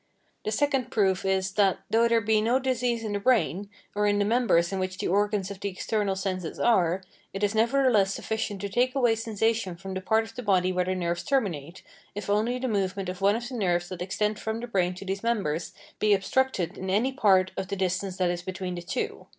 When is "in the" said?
3.03-3.19, 4.07-4.25